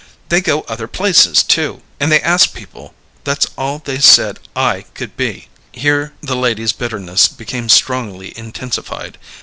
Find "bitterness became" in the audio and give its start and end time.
6.73-7.69